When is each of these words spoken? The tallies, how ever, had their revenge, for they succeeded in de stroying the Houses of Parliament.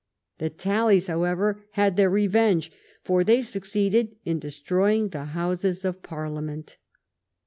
The 0.39 0.49
tallies, 0.49 1.05
how 1.05 1.21
ever, 1.25 1.63
had 1.73 1.95
their 1.95 2.09
revenge, 2.09 2.71
for 3.03 3.23
they 3.23 3.39
succeeded 3.39 4.15
in 4.25 4.39
de 4.39 4.47
stroying 4.47 5.11
the 5.11 5.25
Houses 5.25 5.85
of 5.85 6.01
Parliament. 6.01 6.79